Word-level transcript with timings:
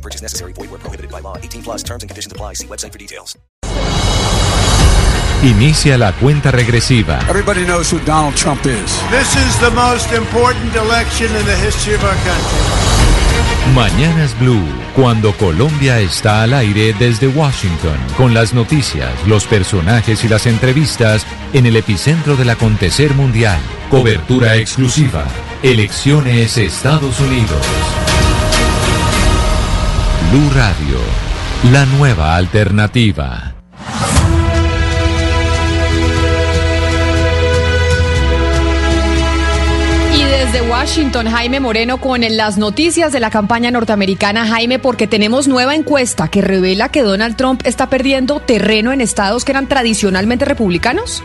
No 0.00 0.02
purchase 0.02 0.22
necessary. 0.22 0.52
Void 0.54 0.70
where 0.70 0.80
prohibited 0.80 1.10
by 1.10 1.20
law. 1.20 1.36
18 1.36 1.62
plus 1.62 1.82
terms 1.82 2.02
and 2.02 2.08
conditions 2.08 2.32
apply. 2.32 2.54
See 2.54 2.66
website 2.66 2.92
for 2.92 2.98
details. 2.98 3.36
Inicia 5.42 5.96
la 5.98 6.12
cuenta 6.12 6.50
regresiva. 6.50 7.18
Everybody 7.28 7.64
knows 7.64 7.92
who 7.92 7.98
Donald 8.06 8.34
Trump 8.34 8.64
is. 8.66 8.90
This 9.10 9.36
is 9.36 9.58
the 9.60 9.70
most 9.70 10.12
important 10.12 10.74
election 10.76 11.28
in 11.36 11.44
the 11.44 11.56
history 11.56 11.94
of 11.94 12.04
our 12.04 12.16
country. 12.24 12.90
Mañanas 13.74 14.38
Blue, 14.38 14.66
cuando 14.96 15.32
Colombia 15.36 16.00
está 16.00 16.42
al 16.42 16.54
aire 16.54 16.94
desde 16.98 17.28
Washington, 17.28 17.98
con 18.16 18.34
las 18.34 18.52
noticias, 18.54 19.12
los 19.26 19.46
personajes 19.46 20.24
y 20.24 20.28
las 20.28 20.46
entrevistas 20.46 21.26
en 21.52 21.66
el 21.66 21.76
epicentro 21.76 22.36
del 22.36 22.50
acontecer 22.50 23.14
mundial. 23.14 23.60
Cobertura 23.90 24.56
exclusiva. 24.56 25.24
Elecciones 25.62 26.56
Estados 26.56 27.20
Unidos. 27.20 27.66
Blue 30.30 30.48
Radio, 30.54 30.98
la 31.72 31.84
nueva 31.86 32.36
alternativa. 32.36 33.52
Y 40.16 40.22
desde 40.22 40.62
Washington, 40.70 41.26
Jaime 41.26 41.58
Moreno 41.58 42.00
con 42.00 42.20
las 42.20 42.58
noticias 42.58 43.10
de 43.10 43.18
la 43.18 43.30
campaña 43.30 43.72
norteamericana. 43.72 44.46
Jaime, 44.46 44.78
porque 44.78 45.08
tenemos 45.08 45.48
nueva 45.48 45.74
encuesta 45.74 46.28
que 46.28 46.42
revela 46.42 46.90
que 46.90 47.02
Donald 47.02 47.34
Trump 47.34 47.62
está 47.64 47.90
perdiendo 47.90 48.38
terreno 48.38 48.92
en 48.92 49.00
estados 49.00 49.44
que 49.44 49.50
eran 49.50 49.66
tradicionalmente 49.66 50.44
republicanos. 50.44 51.24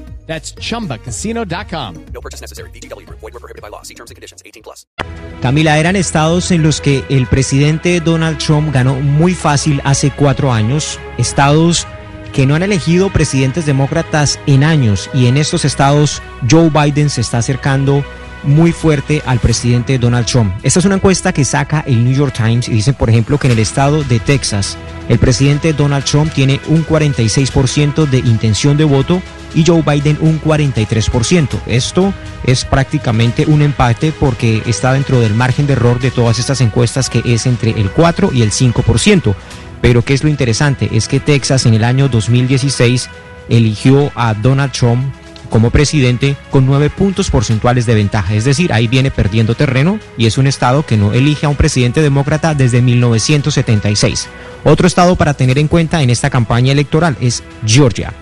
That's 0.31 0.55
chumbacasino.com. 0.55 2.05
No 2.13 2.21
purchase 2.21 2.39
necessary. 2.39 2.69
VGW 2.71 3.05
Group. 3.05 3.19
Void 3.19 3.33
where 3.33 3.41
prohibited 3.41 3.61
by 3.61 3.69
law. 3.69 3.81
See 3.83 3.95
terms 3.95 4.11
and 4.11 4.15
conditions. 4.15 4.41
18 4.45 4.63
plus. 4.63 4.87
Camila, 5.41 5.77
eran 5.77 5.97
estados 5.97 6.51
en 6.51 6.63
los 6.63 6.79
que 6.79 7.03
el 7.09 7.27
presidente 7.27 7.99
Donald 7.99 8.37
Trump 8.37 8.73
ganó 8.73 8.95
muy 8.95 9.33
fácil 9.33 9.81
hace 9.83 10.09
cuatro 10.11 10.53
años, 10.53 10.99
estados 11.17 11.85
que 12.31 12.45
no 12.45 12.55
han 12.55 12.63
elegido 12.63 13.09
presidentes 13.09 13.65
demócratas 13.65 14.39
en 14.45 14.63
años 14.63 15.09
y 15.13 15.25
en 15.25 15.35
estos 15.35 15.65
estados 15.65 16.21
Joe 16.49 16.69
Biden 16.69 17.09
se 17.09 17.19
está 17.19 17.39
acercando 17.39 18.05
muy 18.43 18.71
fuerte 18.71 19.21
al 19.25 19.39
presidente 19.39 19.99
Donald 19.99 20.27
Trump. 20.27 20.53
Esta 20.63 20.79
es 20.79 20.85
una 20.85 20.95
encuesta 20.95 21.33
que 21.33 21.43
saca 21.43 21.83
el 21.85 22.05
New 22.05 22.15
York 22.15 22.33
Times 22.33 22.69
y 22.69 22.71
dicen, 22.71 22.93
por 22.93 23.09
ejemplo, 23.09 23.37
que 23.37 23.47
en 23.47 23.53
el 23.53 23.59
estado 23.59 24.01
de 24.05 24.21
Texas 24.21 24.77
el 25.09 25.19
presidente 25.19 25.73
Donald 25.73 26.05
Trump 26.05 26.31
tiene 26.31 26.61
un 26.69 26.85
46% 26.85 28.05
de 28.05 28.19
intención 28.19 28.77
de 28.77 28.85
voto 28.85 29.21
y 29.53 29.65
Joe 29.65 29.81
Biden 29.81 30.17
un 30.21 30.41
43%. 30.41 31.59
Esto 31.67 32.13
es 32.43 32.65
prácticamente 32.65 33.45
un 33.45 33.61
empate 33.61 34.11
porque 34.11 34.61
está 34.65 34.93
dentro 34.93 35.19
del 35.19 35.33
margen 35.33 35.67
de 35.67 35.73
error 35.73 35.99
de 35.99 36.11
todas 36.11 36.39
estas 36.39 36.61
encuestas 36.61 37.09
que 37.09 37.21
es 37.25 37.45
entre 37.45 37.71
el 37.71 37.89
4 37.91 38.31
y 38.33 38.41
el 38.41 38.51
5%. 38.51 39.35
Pero 39.81 40.03
¿qué 40.03 40.13
es 40.13 40.23
lo 40.23 40.29
interesante? 40.29 40.89
Es 40.91 41.07
que 41.07 41.19
Texas 41.19 41.65
en 41.65 41.73
el 41.73 41.83
año 41.83 42.07
2016 42.07 43.09
eligió 43.49 44.11
a 44.15 44.33
Donald 44.33 44.71
Trump 44.71 45.03
como 45.49 45.69
presidente 45.69 46.37
con 46.49 46.65
nueve 46.65 46.89
puntos 46.89 47.29
porcentuales 47.29 47.85
de 47.85 47.93
ventaja. 47.93 48.33
Es 48.33 48.45
decir, 48.45 48.71
ahí 48.71 48.87
viene 48.87 49.11
perdiendo 49.11 49.53
terreno 49.53 49.99
y 50.17 50.25
es 50.25 50.37
un 50.37 50.47
estado 50.47 50.85
que 50.85 50.97
no 50.97 51.13
elige 51.13 51.45
a 51.45 51.49
un 51.49 51.57
presidente 51.57 52.01
demócrata 52.01 52.55
desde 52.55 52.81
1976. 52.81 54.29
Otro 54.63 54.87
estado 54.87 55.15
para 55.15 55.33
tener 55.33 55.59
en 55.59 55.67
cuenta 55.67 56.01
en 56.01 56.09
esta 56.09 56.29
campaña 56.29 56.71
electoral 56.71 57.17
es 57.19 57.43
Georgia. 57.65 58.13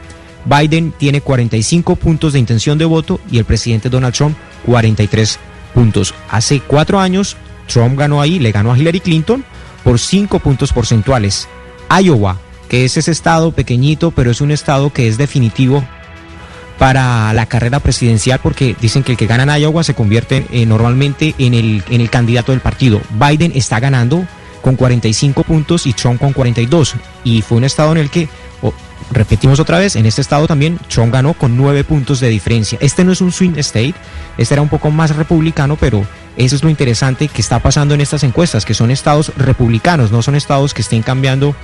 Biden 0.46 0.94
tiene 0.98 1.22
45 1.22 1.96
puntos 1.96 2.34
de 2.34 2.40
intención 2.40 2.78
de 2.78 2.86
voto 2.86 3.20
y 3.32 3.38
el 3.38 3.46
presidente 3.46 3.90
Donald 3.90 4.14
Trump 4.14 4.36
43 4.66 5.40
puntos. 5.74 6.14
Hace 6.30 6.60
cuatro 6.62 7.00
años 7.00 7.38
Trump 7.68 7.98
ganó 7.98 8.22
ahí, 8.22 8.40
le 8.40 8.52
ganó 8.52 8.74
a 8.74 8.78
Hillary 8.78 9.00
Clinton 9.00 9.44
por 9.84 10.00
5 10.00 10.40
puntos 10.40 10.74
porcentuales. 10.74 11.48
Iowa, 11.90 12.38
que 12.68 12.86
es 12.86 12.98
ese 12.98 13.12
estado 13.12 13.52
pequeñito, 13.52 14.12
pero 14.12 14.32
es 14.32 14.42
un 14.42 14.52
estado 14.52 14.92
que 14.92 15.08
es 15.08 15.18
definitivo 15.18 15.84
para 16.78 17.34
la 17.34 17.46
carrera 17.46 17.80
presidencial 17.80 18.40
porque 18.42 18.76
dicen 18.80 19.04
que 19.04 19.12
el 19.12 19.18
que 19.18 19.28
gana 19.28 19.44
en 19.44 19.62
Iowa 19.62 19.84
se 19.84 19.94
convierte 19.94 20.46
eh, 20.52 20.66
normalmente 20.66 21.36
en 21.38 21.54
el, 21.54 21.84
en 21.90 22.02
el 22.02 22.10
candidato 22.10 22.54
del 22.54 22.62
partido. 22.62 23.02
Biden 23.12 23.52
está 23.54 23.80
ganando 23.80 24.26
con 24.62 24.76
45 24.76 25.44
puntos 25.44 25.86
y 25.86 25.94
Trump 25.94 26.20
con 26.20 26.34
42. 26.34 26.96
Y 27.24 27.42
fue 27.42 27.58
un 27.58 27.64
estado 27.66 27.92
en 27.92 27.98
el 27.98 28.10
que, 28.10 28.30
repetimos 29.12 29.60
otra 29.60 29.80
vez, 29.80 29.96
en 29.96 30.06
este 30.06 30.22
estado 30.22 30.48
también 30.48 30.80
Trump 30.88 31.14
ganó 31.14 31.34
con 31.34 31.58
9 31.58 31.84
puntos 31.84 32.20
de 32.20 32.30
diferencia. 32.30 32.78
Este 32.82 33.04
no 33.04 33.12
es 33.12 33.22
un 33.22 33.32
swing 33.32 33.58
state, 33.58 33.96
este 34.38 34.54
era 34.54 34.62
un 34.62 34.70
poco 34.70 34.92
más 34.92 35.16
republicano, 35.16 35.76
pero 35.76 36.06
eso 36.38 36.56
es 36.56 36.64
lo 36.64 36.70
interesante 36.70 37.28
que 37.28 37.42
está 37.42 37.60
pasando 37.60 37.94
en 37.94 38.02
estas 38.02 38.24
encuestas, 38.24 38.66
que 38.66 38.74
son 38.74 38.92
estados 38.92 39.32
republicanos, 39.38 40.12
no 40.12 40.22
son 40.22 40.36
estados 40.36 40.74
que 40.74 40.82
estén 40.82 41.02
cambiando 41.02 41.56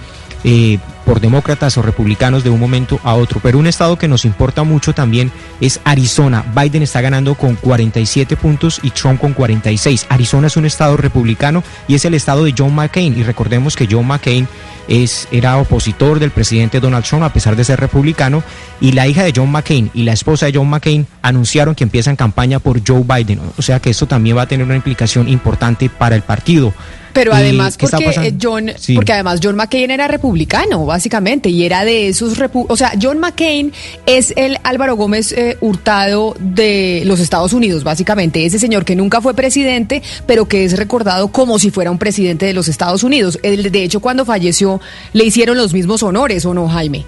eh, 0.44 0.80
por 1.06 1.22
demócratas 1.22 1.78
o 1.78 1.82
republicanos 1.82 2.44
de 2.44 2.50
un 2.50 2.60
momento 2.60 3.00
a 3.04 3.14
otro. 3.14 3.40
Pero 3.42 3.60
un 3.60 3.68
estado 3.68 3.98
que 3.98 4.08
nos 4.08 4.26
importa 4.26 4.64
mucho 4.64 4.94
también 4.94 5.32
es 5.62 5.80
Arizona. 5.86 6.44
Biden 6.56 6.84
está 6.84 7.02
ganando 7.02 7.36
con 7.36 7.56
47 7.56 8.36
puntos 8.36 8.80
y 8.84 8.90
Trump 8.90 9.22
con 9.22 9.34
46. 9.34 10.08
Arizona 10.10 10.48
es 10.48 10.58
un 10.58 10.66
estado 10.66 10.98
republicano 10.98 11.64
y 11.88 11.96
es 11.96 12.04
el 12.06 12.14
estado 12.16 12.44
de 12.44 12.54
John 12.58 12.74
McCain. 12.76 13.18
Y 13.18 13.24
recordemos 13.24 13.76
que 13.76 13.88
John 13.90 14.08
McCain 14.08 14.48
es, 14.88 15.28
era 15.32 15.58
opositor 15.58 16.20
del 16.20 16.32
presidente 16.32 16.80
Donald 16.80 17.06
Trump 17.06 17.24
a 17.24 17.34
pesar 17.34 17.56
de 17.56 17.64
ser 17.64 17.80
republicano. 17.80 18.44
Y 18.82 18.92
la 18.92 19.08
hija 19.08 19.24
de 19.24 19.34
John 19.36 19.52
McCain 19.52 19.92
y 19.94 20.04
la 20.04 20.14
esposa 20.14 20.48
de 20.48 20.54
John 20.56 20.70
McCain 20.70 21.08
anunciaron 21.22 21.76
que 21.76 21.84
empiezan 21.84 22.16
campaña 22.16 22.60
por 22.60 22.82
Joe 22.86 23.04
Biden. 23.04 23.40
O 23.58 23.62
sea 23.62 23.80
que 23.80 23.92
esto 23.92 24.08
también 24.08 24.38
va 24.38 24.44
a 24.44 24.48
tener 24.48 24.66
una 24.66 24.76
implicación 24.76 25.30
importante 25.30 25.90
para 25.90 26.16
el 26.16 26.24
partido. 26.24 26.74
Pero 27.14 27.32
¿Y 27.32 27.36
además 27.36 27.78
porque 27.78 28.10
eh, 28.10 28.36
John, 28.42 28.72
Sí. 28.78 28.94
porque 28.94 29.14
además 29.14 29.40
John 29.42 29.56
McCain 29.56 29.90
era 29.90 30.06
republicano, 30.10 30.86
básicamente, 30.96 31.50
y 31.50 31.66
era 31.66 31.84
de 31.84 32.08
esos, 32.08 32.40
repu- 32.40 32.66
o 32.70 32.78
sea, 32.78 32.94
John 33.02 33.20
McCain 33.20 33.74
es 34.06 34.34
el 34.38 34.58
Álvaro 34.64 34.96
Gómez 34.96 35.34
eh, 35.34 35.58
Hurtado 35.60 36.38
de 36.40 37.04
los 37.06 37.20
Estados 37.20 37.52
Unidos, 37.52 37.84
básicamente, 37.84 38.46
ese 38.46 38.60
señor 38.60 38.86
que 38.86 38.96
nunca 38.96 39.20
fue 39.20 39.34
presidente, 39.34 40.02
pero 40.26 40.46
que 40.46 40.64
es 40.64 40.78
recordado 40.78 41.28
como 41.28 41.60
si 41.60 41.70
fuera 41.70 41.92
un 41.92 41.98
presidente 41.98 42.46
de 42.46 42.54
los 42.54 42.70
Estados 42.70 43.04
Unidos. 43.04 43.38
Él, 43.44 43.72
de 43.74 43.84
hecho, 43.84 44.00
cuando 44.00 44.24
falleció, 44.24 44.80
le 45.12 45.26
hicieron 45.26 45.58
los 45.58 45.74
mismos 45.74 46.02
honores, 46.02 46.46
¿o 46.46 46.54
no, 46.54 46.70
Jaime? 46.70 47.04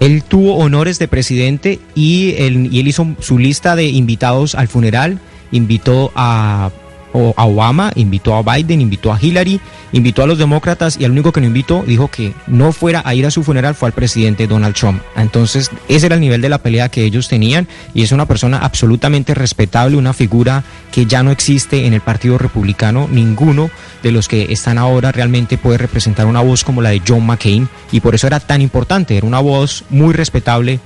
Él 0.00 0.22
tuvo 0.22 0.56
honores 0.56 0.98
de 0.98 1.06
presidente 1.06 1.80
y 1.94 2.34
él, 2.38 2.70
y 2.72 2.80
él 2.80 2.88
hizo 2.88 3.06
su 3.20 3.38
lista 3.38 3.76
de 3.76 3.84
invitados 3.88 4.54
al 4.54 4.68
funeral. 4.68 5.18
Invitó 5.52 6.10
a, 6.14 6.70
a 7.36 7.44
Obama, 7.44 7.92
invitó 7.94 8.34
a 8.34 8.42
Biden, 8.42 8.80
invitó 8.80 9.12
a 9.12 9.18
Hillary, 9.20 9.60
invitó 9.92 10.22
a 10.22 10.26
los 10.26 10.38
demócratas 10.38 10.98
y 10.98 11.04
al 11.04 11.10
único 11.10 11.32
que 11.32 11.40
no 11.40 11.46
invitó 11.46 11.84
dijo 11.86 12.08
que 12.08 12.32
no 12.46 12.72
fuera 12.72 13.02
a 13.04 13.14
ir 13.14 13.26
a 13.26 13.30
su 13.30 13.42
funeral 13.42 13.74
fue 13.74 13.88
al 13.88 13.92
presidente 13.92 14.46
Donald 14.46 14.74
Trump. 14.74 15.02
Entonces 15.16 15.70
ese 15.88 16.06
era 16.06 16.14
el 16.14 16.20
nivel 16.20 16.40
de 16.40 16.48
la 16.48 16.58
pelea 16.58 16.88
que 16.88 17.04
ellos 17.04 17.28
tenían 17.28 17.68
y 17.94 18.02
es 18.02 18.12
una 18.12 18.26
persona 18.26 18.58
absolutamente 18.58 19.34
respetable, 19.34 19.96
una 19.96 20.12
figura 20.12 20.64
que 20.90 21.06
ya 21.06 21.22
no 21.22 21.30
existe 21.30 21.86
en 21.86 21.94
el 21.94 22.00
Partido 22.00 22.38
Republicano. 22.38 23.08
Ninguno 23.10 23.70
de 24.02 24.12
los 24.12 24.28
que 24.28 24.52
están 24.52 24.78
ahora 24.78 25.12
realmente 25.12 25.58
puede 25.58 25.78
representar 25.78 26.26
una 26.26 26.40
voz 26.40 26.64
como 26.64 26.82
la 26.82 26.90
de 26.90 27.02
John 27.06 27.26
McCain 27.26 27.68
y 27.90 28.00
por 28.00 28.14
eso 28.14 28.26
era 28.26 28.40
tan 28.40 28.62
importante, 28.62 29.16
era 29.16 29.26
una 29.26 29.40
voz 29.40 29.84
muy 29.90 30.14
respetable 30.14 30.80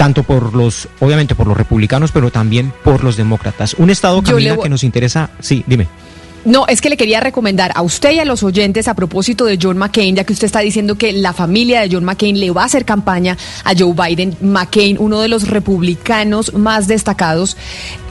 tanto 0.00 0.22
por 0.22 0.54
los, 0.54 0.88
obviamente 1.00 1.34
por 1.34 1.46
los 1.46 1.54
republicanos, 1.54 2.10
pero 2.10 2.30
también 2.30 2.72
por 2.84 3.04
los 3.04 3.18
demócratas. 3.18 3.74
Un 3.74 3.90
estado, 3.90 4.22
Camila, 4.22 4.56
que 4.56 4.70
nos 4.70 4.82
interesa, 4.82 5.28
sí, 5.40 5.62
dime. 5.66 5.88
No, 6.46 6.66
es 6.68 6.80
que 6.80 6.88
le 6.88 6.96
quería 6.96 7.20
recomendar 7.20 7.70
a 7.74 7.82
usted 7.82 8.12
y 8.12 8.18
a 8.18 8.24
los 8.24 8.42
oyentes 8.42 8.88
a 8.88 8.94
propósito 8.94 9.44
de 9.44 9.58
John 9.60 9.76
McCain, 9.76 10.16
ya 10.16 10.24
que 10.24 10.32
usted 10.32 10.46
está 10.46 10.60
diciendo 10.60 10.96
que 10.96 11.12
la 11.12 11.34
familia 11.34 11.82
de 11.82 11.90
John 11.92 12.04
McCain 12.04 12.40
le 12.40 12.50
va 12.50 12.62
a 12.62 12.64
hacer 12.64 12.86
campaña 12.86 13.36
a 13.62 13.74
Joe 13.78 13.92
Biden. 13.92 14.34
McCain, 14.40 14.96
uno 14.98 15.20
de 15.20 15.28
los 15.28 15.48
republicanos 15.48 16.54
más 16.54 16.88
destacados. 16.88 17.58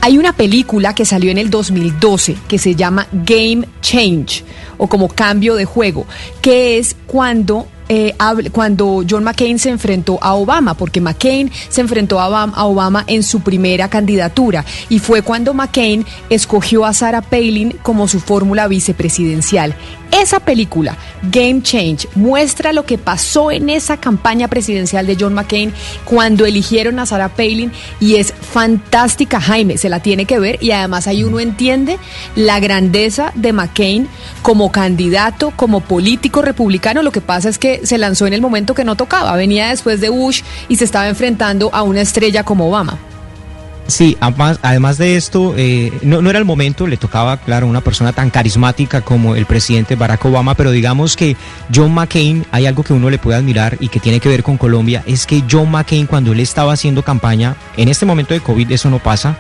Hay 0.02 0.18
una 0.18 0.34
película 0.34 0.96
que 0.96 1.06
salió 1.06 1.30
en 1.30 1.38
el 1.38 1.50
2012 1.50 2.38
que 2.48 2.58
se 2.58 2.76
llama 2.76 3.08
Game 3.12 3.68
Change 3.82 4.44
o 4.78 4.88
como 4.88 5.10
cambio 5.10 5.56
de 5.56 5.66
juego, 5.66 6.06
que 6.42 6.78
es 6.78 6.96
cuando 7.06 7.68
eh, 7.92 8.14
cuando 8.52 9.04
John 9.10 9.24
McCain 9.24 9.58
se 9.58 9.70
enfrentó 9.70 10.20
a 10.22 10.36
Obama, 10.36 10.76
porque 10.76 11.02
McCain 11.02 11.52
se 11.70 11.82
enfrentó 11.82 12.20
a 12.20 12.30
Obama, 12.30 12.54
a 12.56 12.66
Obama, 12.66 13.04
en 13.08 13.24
su 13.24 13.42
primera 13.42 13.90
candidatura 13.90 14.64
y 14.90 15.00
fue 15.00 15.24
cuando 15.24 15.56
McCain 15.56 16.06
escogió 16.30 16.86
a 16.86 16.94
Sarah 16.94 17.24
Palin 17.24 17.72
como 17.82 18.08
su 18.08 18.20
fórmula 18.20 18.68
vicepresidencial. 18.68 19.76
Esa 20.12 20.40
película, 20.40 20.98
Game 21.24 21.62
Change, 21.62 22.08
muestra 22.16 22.74
lo 22.74 22.84
que 22.86 22.98
pasó 22.98 23.52
en 23.52 23.70
esa 23.70 23.98
campaña 23.98 24.48
presidencial 24.48 25.06
de 25.06 25.16
John 25.20 25.34
McCain 25.34 25.72
cuando 26.04 26.46
eligieron 26.46 26.98
a 27.00 27.06
Sarah 27.06 27.30
Palin 27.30 27.72
y 28.00 28.16
es 28.16 28.34
fantástica, 28.34 29.40
Jaime, 29.40 29.78
se 29.78 29.88
la 29.88 30.02
tiene 30.02 30.26
que 30.26 30.40
ver 30.40 30.58
y 30.62 30.72
además 30.72 31.08
ahí 31.08 31.24
uno 31.24 31.40
entiende 31.40 32.00
la 32.36 32.60
grandeza 32.60 33.32
de 33.36 33.54
McCain 33.54 34.08
como 34.42 34.72
candidato, 34.72 35.54
como 35.56 35.82
político 35.82 36.42
republicano. 36.42 37.04
Lo 37.04 37.12
que 37.12 37.22
pasa 37.22 37.50
es 37.50 37.60
que 37.60 37.86
se 37.86 37.98
lanzó 37.98 38.26
en 38.26 38.34
el 38.34 38.42
momento 38.42 38.74
que 38.74 38.84
no 38.84 38.96
tocaba, 38.96 39.36
venía 39.36 39.70
después 39.70 40.02
de 40.02 40.10
Bush 40.10 40.42
y 40.70 40.78
se 40.78 40.86
estaba 40.86 41.08
enfrentando 41.08 41.70
a 41.72 41.84
una 41.84 42.02
estrella 42.02 42.44
como 42.44 42.68
Obama. 42.68 42.98
Sí, 43.90 44.16
además, 44.20 44.60
además 44.62 45.00
de 45.00 45.16
esto, 45.16 45.56
eh, 45.58 45.92
no, 46.04 46.22
no, 46.22 46.30
era 46.30 46.38
el 46.38 46.46
momento, 46.46 46.86
le 46.86 46.96
tocaba, 46.96 47.38
claro, 47.38 47.66
una 47.66 47.82
persona 47.82 48.14
tan 48.14 48.30
carismática 48.30 49.02
como 49.02 49.36
el 49.36 49.48
presidente 49.48 49.96
Barack 49.96 50.24
Obama, 50.26 50.54
pero 50.54 50.70
digamos 50.70 51.18
que 51.18 51.36
John 51.74 51.96
McCain, 51.96 52.46
hay 52.52 52.68
algo 52.68 52.84
que 52.84 52.94
uno 52.94 53.10
le 53.10 53.18
puede 53.18 53.40
admirar 53.40 53.78
y 53.80 53.88
que 53.88 54.00
tiene 54.00 54.20
que 54.20 54.30
ver 54.30 54.44
con 54.44 54.58
Colombia, 54.58 55.04
es 55.08 55.26
que 55.26 55.44
John 55.50 55.72
McCain 55.72 56.06
cuando 56.06 56.34
él 56.34 56.40
estaba 56.40 56.74
haciendo 56.74 57.02
campaña, 57.02 57.56
en 57.78 57.90
este 57.90 58.06
momento 58.06 58.36
de 58.36 58.42
COVID 58.42 58.72
eso 58.72 58.92
no 58.92 59.00
pasa, 59.00 59.38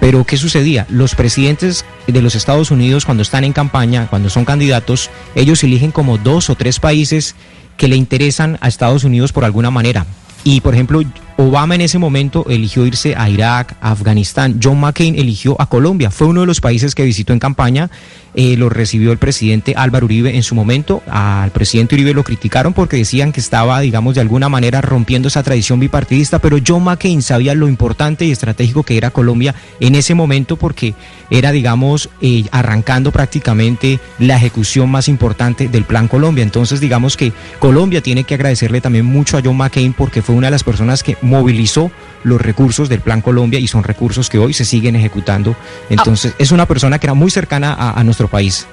pero 0.00 0.24
¿qué 0.24 0.38
sucedía? 0.38 0.86
Los 0.88 1.14
presidentes 1.14 1.84
de 2.06 2.22
los 2.22 2.34
Estados 2.34 2.70
Unidos 2.70 3.04
cuando 3.04 3.22
están 3.22 3.44
en 3.44 3.52
campaña, 3.52 4.06
cuando 4.08 4.30
son 4.30 4.46
candidatos, 4.46 5.10
ellos 5.34 5.62
eligen 5.64 5.92
como 5.92 6.16
dos 6.16 6.48
o 6.48 6.54
tres 6.54 6.80
países 6.80 7.34
que 7.76 7.88
le 7.88 7.96
interesan 7.96 8.56
a 8.62 8.68
Estados 8.68 9.04
Unidos 9.04 9.32
por 9.32 9.44
alguna 9.44 9.70
manera. 9.70 10.06
Y 10.44 10.60
por 10.60 10.74
ejemplo, 10.74 11.02
Obama 11.42 11.74
en 11.74 11.80
ese 11.80 11.98
momento 11.98 12.46
eligió 12.48 12.86
irse 12.86 13.16
a 13.16 13.28
Irak, 13.28 13.74
a 13.80 13.90
Afganistán. 13.90 14.60
John 14.62 14.78
McCain 14.78 15.16
eligió 15.18 15.60
a 15.60 15.68
Colombia. 15.68 16.12
Fue 16.12 16.28
uno 16.28 16.42
de 16.42 16.46
los 16.46 16.60
países 16.60 16.94
que 16.94 17.04
visitó 17.04 17.32
en 17.32 17.40
campaña. 17.40 17.90
Eh, 18.34 18.56
lo 18.56 18.70
recibió 18.70 19.12
el 19.12 19.18
presidente 19.18 19.74
Álvaro 19.76 20.06
Uribe 20.06 20.36
en 20.36 20.44
su 20.44 20.54
momento. 20.54 21.02
Al 21.10 21.50
presidente 21.50 21.96
Uribe 21.96 22.14
lo 22.14 22.22
criticaron 22.22 22.72
porque 22.72 22.96
decían 22.96 23.32
que 23.32 23.40
estaba, 23.40 23.80
digamos, 23.80 24.14
de 24.14 24.20
alguna 24.20 24.48
manera 24.48 24.80
rompiendo 24.80 25.28
esa 25.28 25.42
tradición 25.42 25.80
bipartidista. 25.80 26.38
Pero 26.38 26.58
John 26.64 26.84
McCain 26.84 27.22
sabía 27.22 27.54
lo 27.54 27.68
importante 27.68 28.24
y 28.24 28.30
estratégico 28.30 28.84
que 28.84 28.96
era 28.96 29.10
Colombia 29.10 29.54
en 29.80 29.96
ese 29.96 30.14
momento 30.14 30.56
porque 30.56 30.94
era, 31.28 31.50
digamos, 31.50 32.08
eh, 32.20 32.44
arrancando 32.52 33.10
prácticamente 33.10 33.98
la 34.18 34.36
ejecución 34.36 34.90
más 34.90 35.08
importante 35.08 35.68
del 35.68 35.84
Plan 35.84 36.06
Colombia. 36.06 36.44
Entonces, 36.44 36.80
digamos 36.80 37.16
que 37.16 37.32
Colombia 37.58 38.00
tiene 38.00 38.24
que 38.24 38.34
agradecerle 38.34 38.80
también 38.80 39.06
mucho 39.06 39.36
a 39.36 39.42
John 39.44 39.56
McCain 39.56 39.92
porque 39.92 40.22
fue 40.22 40.36
una 40.36 40.46
de 40.46 40.52
las 40.52 40.64
personas 40.64 41.02
que 41.02 41.16
movilizó 41.32 41.90
los 42.24 42.40
recursos 42.40 42.88
del 42.88 43.00
Plan 43.00 43.20
Colombia 43.20 43.58
y 43.58 43.66
son 43.66 43.84
recursos 43.84 44.28
que 44.28 44.38
hoy 44.38 44.52
se 44.52 44.64
siguen 44.64 44.96
ejecutando. 44.96 45.56
Entonces, 45.90 46.34
es 46.38 46.52
una 46.52 46.66
persona 46.66 46.98
que 46.98 47.06
era 47.06 47.14
muy 47.14 47.30
cercana 47.30 47.74
a, 47.74 48.04
nuestro 48.04 48.28
país. 48.28 48.66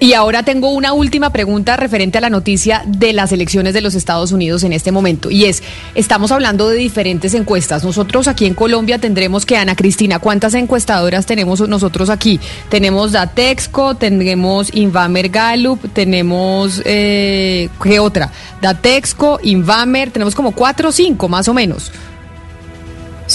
Y 0.00 0.12
ahora 0.12 0.42
tengo 0.42 0.70
una 0.70 0.92
última 0.92 1.30
pregunta 1.30 1.76
referente 1.76 2.18
a 2.18 2.20
la 2.20 2.28
noticia 2.28 2.82
de 2.86 3.12
las 3.12 3.32
elecciones 3.32 3.74
de 3.74 3.80
los 3.80 3.94
Estados 3.94 4.32
Unidos 4.32 4.64
en 4.64 4.72
este 4.72 4.92
momento. 4.92 5.30
Y 5.30 5.44
es, 5.44 5.62
estamos 5.94 6.32
hablando 6.32 6.68
de 6.68 6.76
diferentes 6.76 7.32
encuestas. 7.34 7.84
Nosotros 7.84 8.28
aquí 8.28 8.44
en 8.46 8.54
Colombia 8.54 8.98
tendremos 8.98 9.46
que, 9.46 9.56
Ana 9.56 9.76
Cristina, 9.76 10.18
¿cuántas 10.18 10.54
encuestadoras 10.54 11.26
tenemos 11.26 11.66
nosotros 11.68 12.10
aquí? 12.10 12.40
Tenemos 12.68 13.12
Datexco, 13.12 13.94
tenemos 13.94 14.74
Invamer 14.74 15.28
Gallup, 15.28 15.80
tenemos, 15.92 16.82
eh, 16.84 17.68
¿qué 17.82 17.98
otra? 18.00 18.30
Datexco, 18.60 19.38
Invamer, 19.42 20.10
tenemos 20.10 20.34
como 20.34 20.52
cuatro 20.52 20.88
o 20.88 20.92
cinco 20.92 21.28
más 21.28 21.48
o 21.48 21.54
menos. 21.54 21.92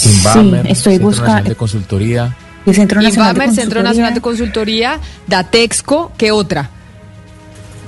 Invamer, 0.04 0.66
sí, 0.66 0.72
estoy 0.72 0.98
buscando. 0.98 1.48
de 1.48 1.56
consultoría. 1.56 2.36
El 2.66 2.74
Centro 2.74 3.00
Nacional, 3.00 3.32
Invamer, 3.32 3.50
de 3.50 3.54
Centro 3.62 3.82
Nacional 3.82 4.14
de 4.14 4.20
Consultoría, 4.20 4.98
Datexco, 5.26 6.12
¿qué 6.18 6.30
otra? 6.30 6.70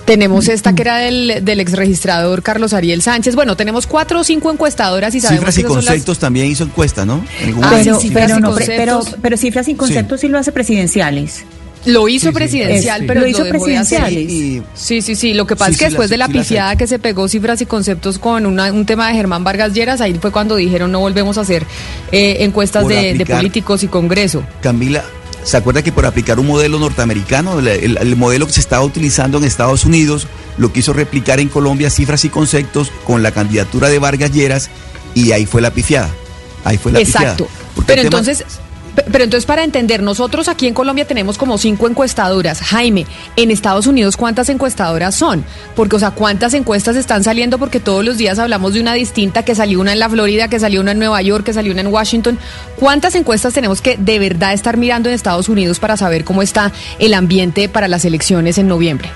Tenemos 0.04 0.48
esta 0.48 0.74
que 0.74 0.82
era 0.82 0.96
del, 0.96 1.44
del 1.44 1.60
ex 1.60 1.72
registrador 1.74 2.42
Carlos 2.42 2.72
Ariel 2.72 3.02
Sánchez. 3.02 3.36
Bueno, 3.36 3.56
tenemos 3.56 3.86
cuatro 3.86 4.20
o 4.20 4.24
cinco 4.24 4.50
encuestadoras 4.50 5.14
y 5.14 5.20
sabemos 5.20 5.54
Cifras 5.54 5.58
y 5.58 5.62
las- 5.62 5.72
conceptos 5.72 6.18
también 6.18 6.46
hizo 6.46 6.64
encuesta, 6.64 7.04
¿no? 7.06 7.24
Ah, 7.62 7.70
Pero, 7.76 8.00
sí, 8.00 8.10
pero, 8.12 8.26
cifras 8.26 8.30
y 8.38 8.40
no, 8.42 8.54
pero, 8.56 9.00
pero 9.22 9.36
cifras 9.36 9.68
y 9.68 9.74
conceptos 9.74 10.20
sí. 10.20 10.28
lo 10.28 10.38
hace 10.38 10.50
presidenciales. 10.50 11.44
Lo 11.84 12.08
hizo 12.08 12.28
Sí, 12.28 12.32
presidencial, 12.34 13.00
Es- 13.02 13.06
pero 13.08 13.20
lo 13.20 13.26
hizo. 13.26 13.44
Y- 14.10 14.62
Sí, 14.74 15.02
sí, 15.02 15.14
sí. 15.16 15.34
Lo 15.34 15.46
que 15.46 15.56
pasa 15.56 15.70
Sí, 15.70 15.74
es 15.74 15.78
que 15.80 15.84
después 15.86 16.10
la- 16.10 16.14
de 16.14 16.18
la 16.18 16.28
pifiada 16.28 16.76
que 16.76 16.86
se 16.86 16.98
pegó 16.98 17.26
cifras 17.28 17.60
y 17.60 17.66
conceptos 17.66 18.18
con 18.18 18.46
una- 18.46 18.70
un 18.72 18.86
tema 18.86 19.08
de 19.08 19.14
Germán 19.14 19.42
Vargas 19.42 19.72
Lleras, 19.72 20.00
ahí 20.00 20.14
fue 20.20 20.30
cuando 20.30 20.56
dijeron 20.56 20.92
no 20.92 21.00
volvemos 21.00 21.38
a 21.38 21.40
hacer 21.40 21.66
eh, 22.12 22.36
encuestas 22.40 22.86
de, 22.86 23.24
políticos 23.28 23.82
y 23.82 23.88
congreso. 23.88 24.44
Camila, 24.62 25.02
¿se 25.42 25.56
acuerda 25.56 25.82
que 25.82 25.90
por 25.90 26.06
aplicar 26.06 26.38
un 26.38 26.46
modelo 26.46 26.78
norteamericano, 26.78 27.58
el, 27.58 27.66
el- 27.68 27.96
el 27.96 28.16
modelo 28.16 28.46
que 28.46 28.52
se 28.52 28.60
estaba 28.60 28.84
utilizando 28.84 29.38
en 29.38 29.44
Estados 29.44 29.84
Unidos, 29.84 30.28
lo 30.58 30.72
quiso 30.72 30.92
replicar 30.92 31.40
en 31.40 31.48
Colombia 31.48 31.90
cifras 31.90 32.24
y 32.24 32.28
conceptos 32.28 32.92
con 33.04 33.22
la 33.24 33.32
candidatura 33.32 33.88
de 33.88 33.98
Vargas 33.98 34.30
Lleras 34.32 34.70
y 35.14 35.32
ahí 35.32 35.46
fue 35.46 35.60
la 35.62 35.72
pifiada? 35.72 36.10
Ahí 36.64 36.78
fue 36.78 36.92
la 36.92 37.00
Exacto. 37.00 37.46
pifiada. 37.46 37.70
Porque 37.74 37.86
Pero 37.94 38.02
tema- 38.02 38.18
entonces, 38.18 38.44
pero 39.10 39.24
entonces 39.24 39.46
para 39.46 39.64
entender, 39.64 40.02
nosotros 40.02 40.48
aquí 40.48 40.66
en 40.66 40.74
Colombia 40.74 41.06
tenemos 41.06 41.38
como 41.38 41.58
cinco 41.58 41.88
encuestadoras. 41.88 42.60
Jaime, 42.60 43.06
en 43.36 43.50
Estados 43.50 43.86
Unidos, 43.86 44.16
¿cuántas 44.16 44.48
encuestadoras 44.48 45.14
son? 45.14 45.44
Porque, 45.74 45.96
o 45.96 45.98
sea, 45.98 46.10
¿cuántas 46.10 46.54
encuestas 46.54 46.96
están 46.96 47.24
saliendo? 47.24 47.58
Porque 47.58 47.80
todos 47.80 48.04
los 48.04 48.18
días 48.18 48.38
hablamos 48.38 48.74
de 48.74 48.80
una 48.80 48.92
distinta, 48.94 49.44
que 49.44 49.54
salió 49.54 49.80
una 49.80 49.92
en 49.92 49.98
la 49.98 50.08
Florida, 50.08 50.48
que 50.48 50.60
salió 50.60 50.80
una 50.80 50.92
en 50.92 50.98
Nueva 50.98 51.22
York, 51.22 51.44
que 51.44 51.52
salió 51.52 51.72
una 51.72 51.80
en 51.80 51.86
Washington. 51.88 52.38
¿Cuántas 52.76 53.14
encuestas 53.14 53.54
tenemos 53.54 53.80
que 53.80 53.96
de 53.96 54.18
verdad 54.18 54.52
estar 54.52 54.76
mirando 54.76 55.08
en 55.08 55.14
Estados 55.14 55.48
Unidos 55.48 55.78
para 55.78 55.96
saber 55.96 56.24
cómo 56.24 56.42
está 56.42 56.72
el 56.98 57.14
ambiente 57.14 57.68
para 57.68 57.88
las 57.88 58.04
elecciones 58.04 58.58
en 58.58 58.68
noviembre? 58.68 59.10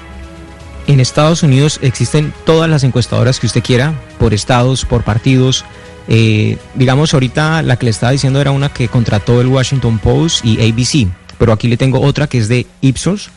En 0.87 1.01
Estados 1.01 1.43
Unidos 1.43 1.81
existen 1.83 2.33
todas 2.45 2.71
las 2.71 2.85
encuestadoras 2.85 3.41
que 3.41 3.47
usted 3.47 3.63
quiera, 3.63 3.95
por 4.19 4.33
estados, 4.33 4.85
por 4.85 5.03
partidos. 5.03 5.65
Eh, 6.09 6.59
digamos, 6.75 7.15
ahorita 7.15 7.63
la 7.63 7.77
que 7.77 7.87
le 7.87 7.91
estaba 7.91 8.13
diciendo 8.13 8.41
era 8.41 8.51
una 8.51 8.69
que 8.69 8.89
contrató 8.89 9.41
el 9.41 9.49
Washington 9.49 9.99
Post 9.99 10.45
y 10.45 10.61
ABC, 10.61 11.09
pero 11.39 11.53
aquí 11.53 11.69
le 11.69 11.77
tengo 11.77 12.01
otra 12.01 12.27
que 12.27 12.39
es 12.39 12.49
de 12.49 12.67
Ipsos, 12.81 13.31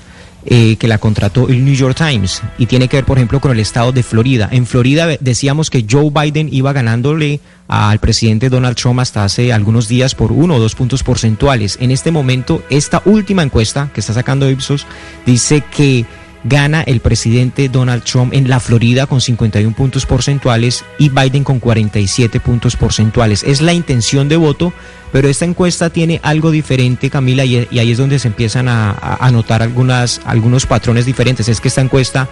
eh, 0.46 0.78
que 0.78 0.88
la 0.88 1.00
contrató 1.00 1.50
el 1.50 1.66
New 1.66 1.74
York 1.74 1.98
Times 1.98 2.42
y 2.58 2.66
tiene 2.66 2.88
que 2.88 2.96
ver, 2.98 3.06
por 3.06 3.18
ejemplo, 3.18 3.42
con 3.42 3.52
el 3.52 3.60
estado 3.60 3.92
de 3.92 4.04
Florida. 4.04 4.48
En 4.52 4.66
Florida 4.66 5.06
decíamos 5.20 5.70
que 5.70 5.86
Joe 5.90 6.12
Biden 6.12 6.48
iba 6.50 6.72
ganándole 6.72 7.42
al 7.68 8.00
presidente 8.00 8.50
Donald 8.50 8.78
Trump 8.78 9.00
hasta 9.02 9.26
hace 9.26 9.52
algunos 9.52 9.90
días 9.90 10.16
por 10.16 10.32
uno 10.32 10.56
o 10.56 10.60
dos 10.60 10.76
puntos 10.76 11.04
porcentuales. 11.04 11.78
En 11.82 11.92
este 11.92 12.12
momento, 12.12 12.64
esta 12.70 13.02
última 13.04 13.44
encuesta 13.44 13.92
que 13.94 14.00
está 14.00 14.14
sacando 14.14 14.50
Ipsos 14.50 14.88
dice 15.26 15.62
que 15.76 16.06
gana 16.44 16.82
el 16.82 17.00
presidente 17.00 17.70
Donald 17.70 18.04
Trump 18.04 18.34
en 18.34 18.50
la 18.50 18.60
Florida 18.60 19.06
con 19.08 19.22
51 19.22 19.76
puntos 19.76 20.06
porcentuales 20.06 20.86
y 20.98 21.10
Biden 21.10 21.44
con 21.44 21.60
47 21.60 22.40
puntos 22.40 22.76
porcentuales. 22.76 23.44
Es 23.44 23.62
la 23.62 23.74
intención 23.74 24.30
de 24.30 24.38
voto, 24.38 24.74
pero 25.12 25.28
esta 25.28 25.46
encuesta 25.46 25.90
tiene 25.90 26.20
algo 26.24 26.52
diferente, 26.52 27.10
Camila, 27.10 27.46
y, 27.46 27.68
ahí 27.78 27.92
es 27.92 27.98
donde 27.98 28.20
se 28.20 28.28
empiezan 28.28 28.68
a 28.70 29.30
notar 29.32 29.62
algunas, 29.62 30.22
algunos 30.26 30.66
patrones 30.66 31.06
diferentes. 31.06 31.50
Es 31.50 31.60
que 31.62 31.68
esta 31.68 31.82
encuesta 31.82 32.30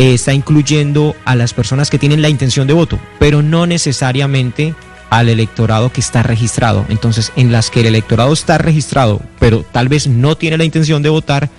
eh, 0.00 0.14
está 0.14 0.32
incluyendo 0.32 1.14
a 1.26 1.36
las 1.36 1.52
personas 1.52 1.90
que 1.90 1.98
tienen 1.98 2.22
la 2.22 2.30
intención 2.30 2.66
de 2.66 2.72
voto, 2.72 2.98
pero 3.18 3.42
no 3.42 3.66
necesariamente 3.66 4.74
al 5.10 5.28
electorado 5.28 5.92
que 5.92 6.00
está 6.00 6.22
registrado. 6.22 6.86
Entonces, 6.88 7.32
en 7.36 7.52
las 7.52 7.68
que 7.68 7.80
el 7.80 7.86
electorado 7.86 8.32
está 8.32 8.56
registrado, 8.56 9.20
pero 9.38 9.62
tal 9.62 9.90
vez 9.90 10.06
no 10.06 10.38
tiene 10.38 10.56
la 10.56 10.64
intención 10.64 11.02
de 11.02 11.10
votar, 11.10 11.50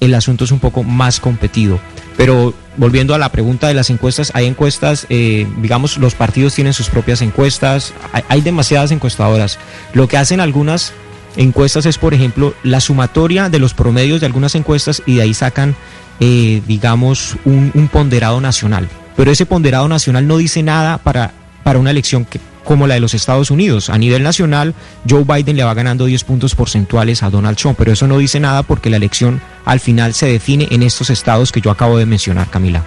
el 0.00 0.14
asunto 0.14 0.44
es 0.44 0.52
un 0.52 0.60
poco 0.60 0.82
más 0.82 1.20
competido. 1.20 1.80
Pero 2.16 2.54
volviendo 2.76 3.14
a 3.14 3.18
la 3.18 3.30
pregunta 3.30 3.68
de 3.68 3.74
las 3.74 3.90
encuestas, 3.90 4.32
hay 4.34 4.46
encuestas, 4.46 5.06
eh, 5.08 5.46
digamos, 5.58 5.98
los 5.98 6.14
partidos 6.14 6.54
tienen 6.54 6.72
sus 6.72 6.88
propias 6.88 7.22
encuestas, 7.22 7.92
hay, 8.12 8.22
hay 8.28 8.40
demasiadas 8.40 8.90
encuestadoras. 8.90 9.58
Lo 9.92 10.08
que 10.08 10.16
hacen 10.16 10.40
algunas 10.40 10.92
encuestas 11.38 11.86
es, 11.86 11.96
por 11.98 12.14
ejemplo, 12.14 12.54
la 12.62 12.80
sumatoria 12.80 13.48
de 13.48 13.58
los 13.58 13.72
promedios 13.72 14.20
de 14.20 14.26
algunas 14.26 14.54
encuestas 14.54 15.02
y 15.06 15.16
de 15.16 15.22
ahí 15.22 15.34
sacan, 15.34 15.74
eh, 16.20 16.60
digamos, 16.66 17.36
un, 17.44 17.88
ponderado 17.92 18.40
nacional. 18.40 18.88
Pero 19.16 19.30
ese 19.30 19.46
ponderado 19.46 19.88
nacional 19.88 20.26
no 20.26 20.36
dice 20.36 20.62
nada 20.62 20.98
para, 20.98 21.32
para 21.62 21.78
una 21.78 21.90
elección 21.90 22.26
como 22.64 22.86
la 22.86 22.94
de 22.94 23.00
los 23.00 23.14
Estados 23.14 23.50
Unidos. 23.50 23.88
A 23.88 23.98
nivel 23.98 24.22
nacional, 24.22 24.74
Joe 25.08 25.24
Biden 25.24 25.56
le 25.56 25.64
va 25.64 25.74
ganando 25.74 26.04
10 26.04 26.24
puntos 26.24 26.54
porcentuales 26.54 27.22
a 27.22 27.30
Donald 27.30 27.56
Trump, 27.56 27.78
pero 27.78 27.92
eso 27.92 28.06
no 28.06 28.18
dice 28.18 28.40
nada 28.40 28.62
porque 28.62 28.90
la 28.90 28.98
elección 28.98 29.40
al 29.68 29.80
final 29.80 30.14
se 30.14 30.26
define 30.26 30.66
en 30.70 30.82
estos 30.82 31.10
estados 31.10 31.52
que 31.52 31.60
yo 31.60 31.70
acabo 31.70 31.98
de 31.98 32.06
mencionar, 32.06 32.48
Camila. 32.48 32.86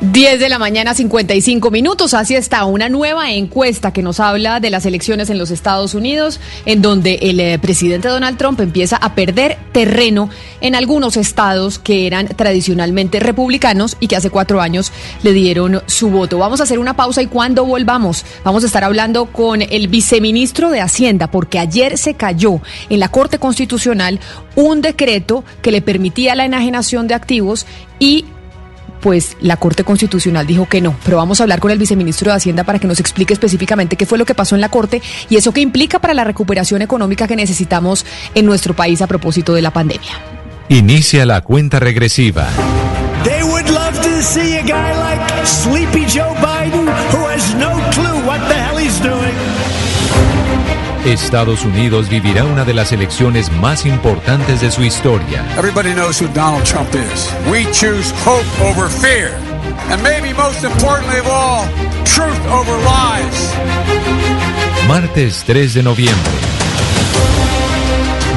10 0.00 0.40
de 0.40 0.48
la 0.48 0.58
mañana, 0.58 0.94
55 0.94 1.70
minutos. 1.70 2.14
Así 2.14 2.34
está 2.34 2.64
una 2.64 2.88
nueva 2.88 3.32
encuesta 3.32 3.92
que 3.92 4.02
nos 4.02 4.18
habla 4.18 4.58
de 4.58 4.70
las 4.70 4.86
elecciones 4.86 5.28
en 5.28 5.36
los 5.36 5.50
Estados 5.50 5.92
Unidos, 5.94 6.40
en 6.64 6.80
donde 6.80 7.16
el 7.20 7.38
eh, 7.38 7.58
presidente 7.58 8.08
Donald 8.08 8.38
Trump 8.38 8.60
empieza 8.60 8.96
a 8.96 9.14
perder 9.14 9.58
terreno 9.72 10.30
en 10.62 10.74
algunos 10.74 11.18
estados 11.18 11.78
que 11.78 12.06
eran 12.06 12.28
tradicionalmente 12.28 13.20
republicanos 13.20 13.98
y 14.00 14.06
que 14.06 14.16
hace 14.16 14.30
cuatro 14.30 14.62
años 14.62 14.90
le 15.22 15.34
dieron 15.34 15.82
su 15.84 16.08
voto. 16.08 16.38
Vamos 16.38 16.60
a 16.60 16.62
hacer 16.62 16.78
una 16.78 16.96
pausa 16.96 17.20
y 17.20 17.26
cuando 17.26 17.66
volvamos, 17.66 18.24
vamos 18.42 18.62
a 18.62 18.68
estar 18.68 18.84
hablando 18.84 19.26
con 19.26 19.60
el 19.60 19.88
viceministro 19.88 20.70
de 20.70 20.80
Hacienda, 20.80 21.30
porque 21.30 21.58
ayer 21.58 21.98
se 21.98 22.14
cayó 22.14 22.62
en 22.88 23.00
la 23.00 23.10
Corte 23.10 23.38
Constitucional 23.38 24.18
un 24.56 24.80
decreto 24.80 25.44
que 25.60 25.72
le 25.72 25.82
permitía 25.82 26.34
la 26.34 26.46
enajenación 26.46 27.06
de 27.06 27.14
activos 27.14 27.66
y 27.98 28.24
pues 29.00 29.36
la 29.40 29.56
Corte 29.56 29.84
Constitucional 29.84 30.46
dijo 30.46 30.66
que 30.66 30.80
no. 30.80 30.94
Pero 31.04 31.16
vamos 31.16 31.40
a 31.40 31.44
hablar 31.44 31.60
con 31.60 31.70
el 31.70 31.78
viceministro 31.78 32.30
de 32.30 32.36
Hacienda 32.36 32.64
para 32.64 32.78
que 32.78 32.86
nos 32.86 33.00
explique 33.00 33.32
específicamente 33.32 33.96
qué 33.96 34.06
fue 34.06 34.18
lo 34.18 34.24
que 34.24 34.34
pasó 34.34 34.54
en 34.54 34.60
la 34.60 34.68
Corte 34.68 35.02
y 35.28 35.36
eso 35.36 35.52
qué 35.52 35.60
implica 35.60 35.98
para 35.98 36.14
la 36.14 36.24
recuperación 36.24 36.82
económica 36.82 37.26
que 37.26 37.36
necesitamos 37.36 38.06
en 38.34 38.46
nuestro 38.46 38.74
país 38.74 39.02
a 39.02 39.06
propósito 39.06 39.54
de 39.54 39.62
la 39.62 39.72
pandemia. 39.72 40.12
Inicia 40.68 41.26
la 41.26 41.40
cuenta 41.40 41.80
regresiva. 41.80 42.48
They 43.24 43.42
would 43.42 43.68
love 43.68 44.00
to 44.00 44.22
see 44.22 44.56
a 44.56 44.62
guy 44.62 44.94
like 44.94 45.46
Sleepy 45.46 46.06
Joe 46.06 46.34
Biden 46.40 46.86
Estados 51.12 51.64
Unidos 51.64 52.08
vivirá 52.08 52.44
una 52.44 52.64
de 52.64 52.72
las 52.72 52.92
elecciones 52.92 53.50
más 53.50 53.84
importantes 53.84 54.60
de 54.60 54.70
su 54.70 54.84
historia. 54.84 55.44
Everybody 55.58 55.92
knows 55.92 56.20
who 56.20 56.28
Donald 56.28 56.64
Trump 56.64 56.88
is. 56.94 57.32
We 57.50 57.64
choose 57.72 58.12
hope 58.24 58.46
over 58.62 58.88
fear. 58.88 59.32
And 59.90 60.00
maybe 60.02 60.32
most 60.32 60.62
importantly 60.62 61.18
of 61.18 61.26
all, 61.26 61.66
truth 62.04 62.40
over 62.46 62.72
lies. 62.84 63.54
Martes 64.86 65.42
3 65.44 65.74
de 65.74 65.82
noviembre. 65.82 66.32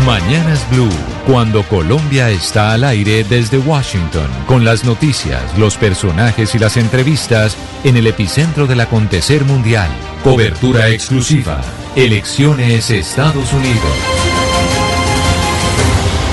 Mañanas 0.05 0.67
Blue, 0.71 0.89
cuando 1.25 1.63
Colombia 1.63 2.29
está 2.29 2.73
al 2.73 2.83
aire 2.83 3.23
desde 3.23 3.57
Washington, 3.57 4.27
con 4.45 4.65
las 4.65 4.83
noticias, 4.83 5.57
los 5.57 5.77
personajes 5.77 6.53
y 6.53 6.59
las 6.59 6.75
entrevistas 6.75 7.55
en 7.83 7.95
el 7.95 8.07
epicentro 8.07 8.67
del 8.67 8.81
acontecer 8.81 9.45
mundial. 9.45 9.89
Cobertura 10.23 10.89
exclusiva. 10.89 11.61
Elecciones 11.95 12.89
Estados 12.89 13.53
Unidos. 13.53 13.93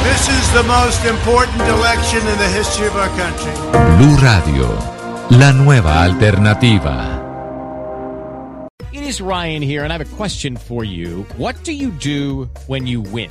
This 0.02 0.28
is 0.28 0.52
the 0.52 0.64
most 0.64 1.04
important 1.04 1.62
election 1.68 2.20
in 2.26 2.38
the 2.38 2.48
history 2.48 2.88
of 2.88 2.96
our 2.96 3.10
country. 3.10 3.52
Blue 3.96 4.16
Radio, 4.16 4.76
la 5.30 5.52
nueva 5.52 6.02
alternativa. 6.02 7.16
It 8.92 9.02
is 9.02 9.20
Ryan 9.20 9.62
here, 9.62 9.84
and 9.84 9.92
I 9.92 9.98
have 9.98 10.12
a 10.12 10.16
question 10.16 10.56
for 10.56 10.84
you. 10.84 11.24
What 11.36 11.54
do 11.62 11.72
you 11.72 11.90
do 11.90 12.48
when 12.66 12.88
you 12.88 13.00
win? 13.00 13.30